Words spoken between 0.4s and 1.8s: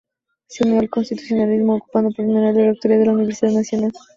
Se unió al constitucionalismo,